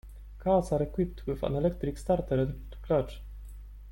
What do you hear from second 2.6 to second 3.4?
clutch.